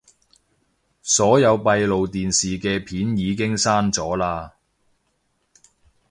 [1.03, 4.53] 所有閉路電視嘅片已經刪咗喇